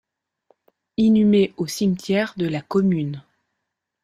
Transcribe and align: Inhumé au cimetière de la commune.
Inhumé 0.97 1.53
au 1.57 1.67
cimetière 1.67 2.33
de 2.35 2.47
la 2.47 2.61
commune. 2.61 3.21